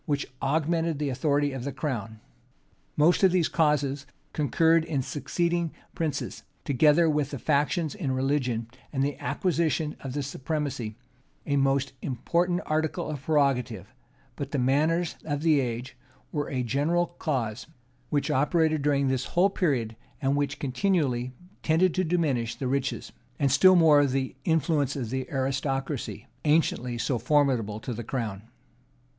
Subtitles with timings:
[0.07, 2.19] which augmented the authority of the crown:
[2.97, 9.03] most of these causes concurred in succeeding princes; together with the factions in religion, and
[9.03, 10.97] the acquisition of the supremacy,
[11.45, 13.93] a most important article of prerogative:
[14.35, 15.95] but the manners of the age
[16.31, 17.67] were a general cause,
[18.09, 21.31] which operated during this whole period, and which continually
[21.61, 27.19] tended to diminish the riches, and still more the influence, of the aristocracy, anciently so
[27.19, 28.41] formidable to the crown.